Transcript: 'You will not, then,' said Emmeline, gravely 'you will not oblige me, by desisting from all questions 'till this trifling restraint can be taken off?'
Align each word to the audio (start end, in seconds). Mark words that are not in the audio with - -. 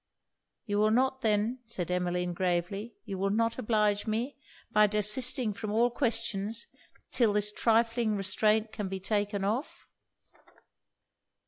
'You 0.65 0.79
will 0.79 0.89
not, 0.89 1.21
then,' 1.21 1.59
said 1.67 1.91
Emmeline, 1.91 2.33
gravely 2.33 2.95
'you 3.05 3.19
will 3.19 3.29
not 3.29 3.59
oblige 3.59 4.07
me, 4.07 4.35
by 4.71 4.87
desisting 4.87 5.53
from 5.53 5.71
all 5.71 5.91
questions 5.91 6.65
'till 7.11 7.33
this 7.33 7.51
trifling 7.51 8.17
restraint 8.17 8.71
can 8.71 8.87
be 8.89 8.99
taken 8.99 9.43
off?' 9.45 9.87